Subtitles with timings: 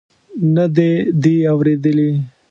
[0.55, 2.09] نه دې دي اورېدلي.